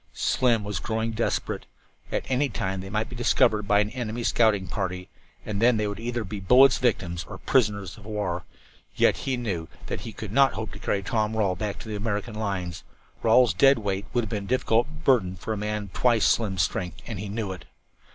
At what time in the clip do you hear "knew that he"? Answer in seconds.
9.37-10.11